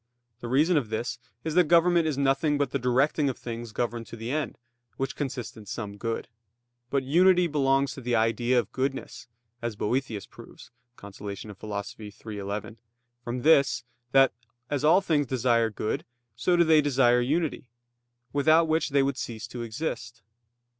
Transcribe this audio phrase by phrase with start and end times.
[0.39, 3.71] The reason of this is that government is nothing but the directing of the things
[3.71, 4.57] governed to the end;
[4.97, 6.27] which consists in some good.
[6.89, 9.27] But unity belongs to the idea of goodness,
[9.61, 11.29] as Boethius proves (De Consol.
[12.25, 12.77] iii, 11)
[13.23, 14.33] from this, that,
[14.71, 16.03] as all things desire good,
[16.35, 17.69] so do they desire unity;
[18.33, 20.23] without which they would cease to exist.